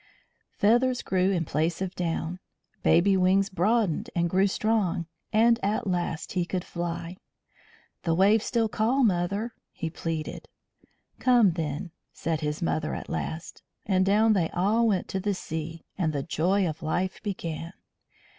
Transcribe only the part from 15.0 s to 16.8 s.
to the sea, and the joy